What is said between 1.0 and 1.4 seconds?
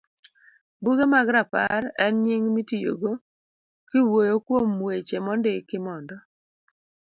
mag